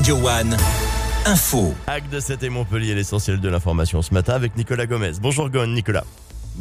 Radio. 0.00 0.16
Info. 1.26 1.74
Hack 1.86 2.08
de 2.08 2.20
7 2.20 2.42
et 2.44 2.48
Montpellier, 2.48 2.94
l'essentiel 2.94 3.38
de 3.38 3.48
l'information 3.50 4.00
ce 4.00 4.14
matin 4.14 4.32
avec 4.32 4.56
Nicolas 4.56 4.86
Gomez. 4.86 5.12
Bonjour 5.20 5.50
Gon, 5.50 5.66
Nicolas. 5.66 6.04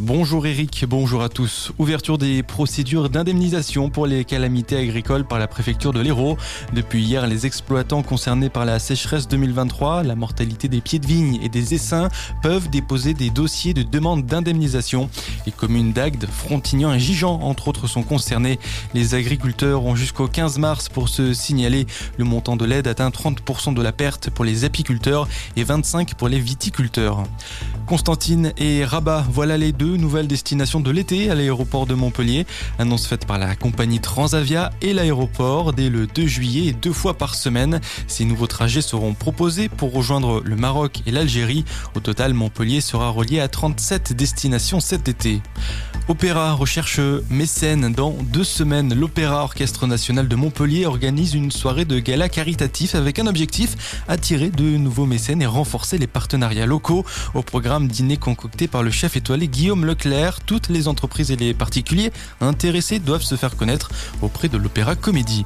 Bonjour 0.02 0.48
Eric, 0.48 0.86
bonjour 0.88 1.22
à 1.22 1.28
tous. 1.28 1.74
Ouverture 1.78 2.18
des 2.18 2.42
procédures 2.42 3.10
d'indemnisation 3.10 3.90
pour 3.90 4.08
les 4.08 4.24
calamités 4.24 4.78
agricoles 4.78 5.26
par 5.26 5.40
la 5.40 5.48
préfecture 5.48 5.92
de 5.92 6.00
l'Hérault. 6.00 6.38
Depuis 6.72 7.04
hier, 7.04 7.28
les 7.28 7.46
exploitants 7.46 8.02
concernés 8.02 8.48
par 8.48 8.64
la 8.64 8.80
sécheresse 8.80 9.28
2023, 9.28 10.04
la 10.04 10.16
mortalité 10.16 10.70
des 10.70 10.80
pieds 10.80 11.00
de 11.00 11.06
vigne 11.06 11.38
et 11.44 11.50
des 11.50 11.74
essaims 11.74 12.08
peuvent 12.42 12.70
déposer 12.70 13.14
des 13.14 13.30
dossiers 13.30 13.74
de 13.74 13.84
demande 13.84 14.26
d'indemnisation. 14.26 15.10
Les 15.46 15.52
communes 15.52 15.92
d'Agde, 15.92 16.28
Frontignan 16.32 16.94
et 16.94 17.00
Gijan, 17.00 17.38
entre 17.42 17.68
autres, 17.68 17.88
sont 17.88 18.04
concernées. 18.04 18.58
Les 18.94 19.16
agriculteurs 19.16 19.84
ont 19.84 19.98
jusqu'au 19.98 20.30
15 20.30 20.60
mars 20.60 20.88
pour 20.88 21.10
se 21.10 21.34
signaler. 21.34 21.88
Le 22.16 22.24
montant 22.24 22.56
de 22.56 22.64
l'aide 22.64 22.88
atteint 22.88 23.10
30% 23.10 23.74
de 23.74 23.82
la 23.82 23.92
perte 23.92 24.30
pour 24.30 24.46
les 24.46 24.64
apiculteurs 24.64 25.28
et 25.58 25.66
25% 25.66 26.16
pour 26.16 26.30
les 26.30 26.40
viticulteurs. 26.40 27.24
Constantine 27.86 28.54
et 28.58 28.86
Rabat, 28.86 29.26
voilà 29.30 29.58
les 29.58 29.74
deux 29.74 29.89
nouvelles 29.98 30.28
destinations 30.28 30.80
de 30.80 30.92
l'été 30.92 31.30
à 31.30 31.36
l'aéroport 31.36 31.86
de 31.86 31.94
Montpellier. 31.94 32.46
Annonce 32.78 33.08
faite 33.08 33.26
par 33.26 33.38
la 33.38 33.56
compagnie 33.56 34.00
Transavia 34.00 34.72
et 34.82 34.94
l'aéroport 34.94 35.74
dès 35.74 35.90
le 35.90 36.08
2 36.08 36.28
juillet 36.28 36.68
et 36.68 36.74
deux 36.74 36.94
fois 36.94 37.18
par 37.18 37.36
semaine. 37.36 37.80
Ces 38.08 38.26
nouveaux 38.26 38.48
trajets 38.48 38.82
seront 38.82 39.14
proposés 39.14 39.70
pour 39.70 39.94
rejoindre 39.94 40.42
le 40.44 40.56
Maroc 40.56 41.02
et 41.06 41.12
l'Algérie. 41.12 41.66
Au 41.96 42.00
total, 42.00 42.34
Montpellier 42.34 42.82
sera 42.82 43.10
relié 43.10 43.40
à 43.40 43.48
37 43.48 44.14
destinations 44.14 44.80
cet 44.80 45.08
été. 45.08 45.42
Opéra 46.08 46.54
recherche 46.54 47.00
mécène. 47.30 47.94
Dans 47.94 48.16
deux 48.24 48.44
semaines, 48.44 48.96
l'Opéra 48.96 49.44
Orchestre 49.44 49.86
National 49.86 50.28
de 50.28 50.36
Montpellier 50.36 50.88
organise 50.88 51.36
une 51.36 51.52
soirée 51.52 51.86
de 51.86 52.00
gala 52.00 52.30
caritatif 52.30 52.96
avec 52.96 53.20
un 53.20 53.28
objectif, 53.28 54.02
attirer 54.08 54.50
de 54.50 54.64
nouveaux 54.64 55.06
mécènes 55.06 55.44
et 55.44 55.46
renforcer 55.46 56.00
les 56.00 56.08
partenariats 56.08 56.66
locaux. 56.66 57.06
Au 57.36 57.44
programme 57.44 57.88
dîner 57.88 58.18
concocté 58.18 58.68
par 58.68 58.82
le 58.82 58.90
chef 58.90 59.18
étoilé 59.18 59.48
Guillaume 59.48 59.79
Leclerc, 59.86 60.40
toutes 60.46 60.70
les 60.70 60.88
entreprises 60.88 61.32
et 61.32 61.36
les 61.36 61.54
particuliers 61.54 62.12
intéressés 62.42 63.00
doivent 63.00 63.24
se 63.24 63.36
faire 63.36 63.56
connaître 63.56 63.90
auprès 64.22 64.50
de 64.50 64.58
l'Opéra 64.58 64.96
Comédie. 64.96 65.46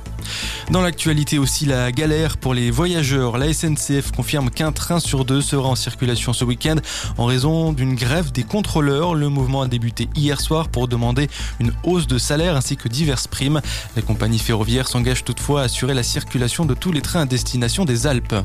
Dans 0.71 0.81
l'actualité 0.81 1.37
aussi, 1.37 1.65
la 1.65 1.91
galère 1.91 2.37
pour 2.37 2.53
les 2.53 2.71
voyageurs. 2.71 3.37
La 3.37 3.53
SNCF 3.53 4.11
confirme 4.11 4.49
qu'un 4.49 4.71
train 4.71 4.99
sur 4.99 5.25
deux 5.25 5.41
sera 5.41 5.67
en 5.67 5.75
circulation 5.75 6.33
ce 6.33 6.45
week-end 6.45 6.75
en 7.17 7.25
raison 7.25 7.73
d'une 7.73 7.95
grève 7.95 8.31
des 8.31 8.43
contrôleurs. 8.43 9.15
Le 9.15 9.29
mouvement 9.29 9.61
a 9.61 9.67
débuté 9.67 10.07
hier 10.15 10.39
soir 10.39 10.69
pour 10.69 10.87
demander 10.87 11.29
une 11.59 11.73
hausse 11.83 12.07
de 12.07 12.17
salaire 12.17 12.55
ainsi 12.55 12.77
que 12.77 12.87
diverses 12.87 13.27
primes. 13.27 13.61
La 13.95 14.01
compagnie 14.01 14.39
ferroviaire 14.39 14.87
s'engage 14.87 15.23
toutefois 15.23 15.61
à 15.61 15.65
assurer 15.65 15.93
la 15.93 16.03
circulation 16.03 16.65
de 16.65 16.73
tous 16.73 16.91
les 16.91 17.01
trains 17.01 17.21
à 17.21 17.25
destination 17.25 17.85
des 17.85 18.07
Alpes. 18.07 18.35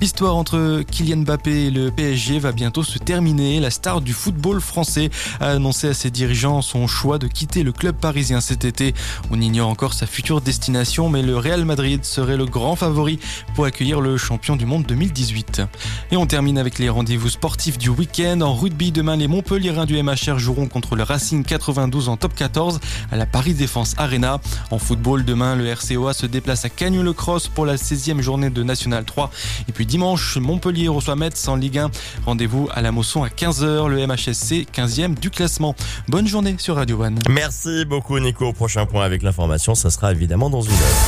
L'histoire 0.00 0.36
entre 0.36 0.82
Kylian 0.90 1.18
Mbappé 1.18 1.66
et 1.66 1.70
le 1.70 1.90
PSG 1.90 2.38
va 2.38 2.52
bientôt 2.52 2.82
se 2.82 2.98
terminer. 2.98 3.60
La 3.60 3.70
star 3.70 4.00
du 4.00 4.12
football 4.12 4.60
français 4.60 5.10
a 5.40 5.50
annoncé 5.50 5.88
à 5.88 5.94
ses 5.94 6.10
dirigeants 6.10 6.62
son 6.62 6.86
choix 6.86 7.18
de 7.18 7.26
quitter 7.26 7.62
le 7.62 7.72
club 7.72 7.94
parisien 7.96 8.40
cet 8.40 8.64
été. 8.64 8.94
On 9.30 9.40
ignore 9.40 9.68
encore 9.68 9.94
sa 9.94 10.06
future 10.06 10.40
destination, 10.40 11.08
mais 11.08 11.22
le 11.22 11.36
Real 11.36 11.64
Madrid 11.64 12.04
serait 12.04 12.36
le 12.36 12.46
grand 12.46 12.76
favori 12.76 13.18
pour 13.54 13.64
accueillir 13.64 14.00
le 14.00 14.16
champion 14.16 14.56
du 14.56 14.66
monde 14.66 14.84
2018. 14.86 15.62
Et 16.10 16.16
on 16.16 16.26
termine 16.26 16.58
avec 16.58 16.78
les 16.78 16.88
rendez-vous 16.88 17.28
sportifs 17.28 17.78
du 17.78 17.88
week-end. 17.88 18.40
En 18.40 18.54
rugby, 18.54 18.92
demain, 18.92 19.16
les 19.16 19.28
Montpellierins 19.28 19.86
du 19.86 20.02
MHR 20.02 20.38
joueront 20.38 20.66
contre 20.66 20.96
le 20.96 21.02
Racing 21.02 21.44
92 21.44 22.08
en 22.08 22.16
top 22.16 22.34
14 22.34 22.80
à 23.10 23.16
la 23.16 23.26
Paris 23.26 23.54
Défense 23.54 23.94
Arena. 23.98 24.40
En 24.70 24.78
football, 24.78 25.24
demain, 25.24 25.56
le 25.56 25.70
RCOA 25.72 26.12
se 26.12 26.26
déplace 26.26 26.64
à 26.64 26.68
Cagnes-le-Cross 26.68 27.48
pour 27.48 27.66
la 27.66 27.76
16e 27.76 28.20
journée 28.20 28.50
de 28.50 28.62
National 28.62 29.04
3. 29.04 29.30
Et 29.68 29.72
puis 29.72 29.81
dimanche, 29.84 30.36
Montpellier 30.36 30.88
reçoit 30.88 31.16
Metz 31.16 31.48
en 31.48 31.56
Ligue 31.56 31.78
1. 31.78 31.90
Rendez-vous 32.26 32.68
à 32.74 32.82
la 32.82 32.92
Mosson 32.92 33.22
à 33.22 33.28
15h, 33.28 33.88
le 33.88 34.06
MHSC 34.06 34.66
15e 34.72 35.18
du 35.18 35.30
classement. 35.30 35.74
Bonne 36.08 36.26
journée 36.26 36.54
sur 36.58 36.76
Radio 36.76 37.02
One. 37.02 37.18
Merci 37.28 37.84
beaucoup 37.84 38.18
Nico. 38.18 38.52
Prochain 38.52 38.86
point 38.86 39.04
avec 39.04 39.22
l'information, 39.22 39.74
ça 39.74 39.90
sera 39.90 40.12
évidemment 40.12 40.50
dans 40.50 40.62
une 40.62 40.72
heure. 40.72 40.98